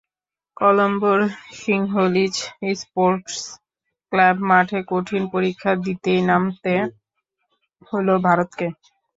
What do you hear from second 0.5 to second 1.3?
কলম্বোর